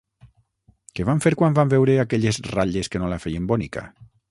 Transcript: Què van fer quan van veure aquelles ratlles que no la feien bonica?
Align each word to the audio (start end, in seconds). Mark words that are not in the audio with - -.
Què 0.99 1.05
van 1.09 1.21
fer 1.25 1.33
quan 1.41 1.59
van 1.59 1.71
veure 1.75 1.99
aquelles 2.05 2.41
ratlles 2.55 2.93
que 2.95 3.03
no 3.05 3.13
la 3.13 3.23
feien 3.27 3.49
bonica? 3.53 3.89